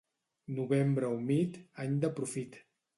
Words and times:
Novembre 0.59 1.13
humit, 1.19 1.63
any 1.87 1.97
de 2.07 2.15
profit. 2.19 2.63